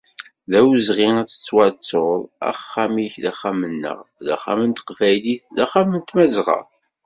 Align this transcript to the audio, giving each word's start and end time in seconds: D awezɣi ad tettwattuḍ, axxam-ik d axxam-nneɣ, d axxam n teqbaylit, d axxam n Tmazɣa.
D 0.51 0.53
awezɣi 0.59 1.07
ad 1.21 1.27
tettwattuḍ, 1.29 2.21
axxam-ik 2.51 3.15
d 3.23 3.25
axxam-nneɣ, 3.31 3.99
d 4.25 4.27
axxam 4.35 4.61
n 4.69 4.71
teqbaylit, 4.73 5.43
d 5.55 5.57
axxam 5.65 5.89
n 5.97 6.01
Tmazɣa. 6.07 6.59